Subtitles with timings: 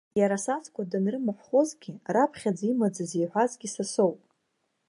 [0.19, 4.19] Иара асаӡқәа данрымаҳәхозгьы раԥхьаӡа имаӡа зеиҳәазгьы са соуп.